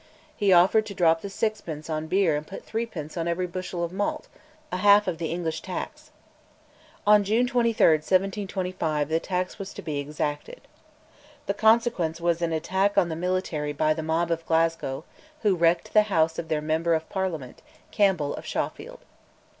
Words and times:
He 0.35 0.51
offered 0.51 0.87
to 0.87 0.95
drop 0.95 1.21
the 1.21 1.29
sixpence 1.29 1.87
on 1.87 2.07
beer 2.07 2.35
and 2.35 2.47
put 2.47 2.65
threepence 2.65 3.15
on 3.15 3.27
every 3.27 3.45
bushel 3.45 3.83
of 3.83 3.93
malt, 3.93 4.27
a 4.71 4.77
half 4.77 5.07
of 5.07 5.19
the 5.19 5.27
English 5.27 5.61
tax. 5.61 6.09
On 7.05 7.23
June 7.23 7.45
23, 7.45 7.85
1725, 7.97 9.09
the 9.09 9.19
tax 9.19 9.59
was 9.59 9.75
to 9.75 9.83
be 9.83 9.99
exacted. 9.99 10.61
The 11.45 11.53
consequence 11.53 12.19
was 12.19 12.41
an 12.41 12.51
attack 12.51 12.97
on 12.97 13.09
the 13.09 13.15
military 13.15 13.73
by 13.73 13.93
the 13.93 14.01
mob 14.01 14.31
of 14.31 14.43
Glasgow, 14.47 15.03
who 15.43 15.55
wrecked 15.55 15.93
the 15.93 16.01
house 16.09 16.39
of 16.39 16.47
their 16.47 16.61
Member 16.61 16.95
in 16.95 17.01
Parliament, 17.01 17.61
Campbell 17.91 18.33
of 18.35 18.43
Shawfield. 18.43 19.01